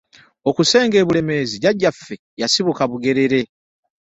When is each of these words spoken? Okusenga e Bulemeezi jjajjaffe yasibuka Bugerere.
Okusenga 0.49 0.95
e 0.99 1.05
Bulemeezi 1.07 1.55
jjajjaffe 1.59 2.15
yasibuka 2.41 2.83
Bugerere. 2.91 3.41